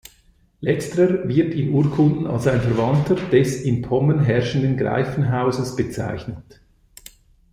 [0.61, 6.59] Letzterer wird in Urkunden als ein Verwandter des in Pommern herrschenden Greifenhauses bezeichnet.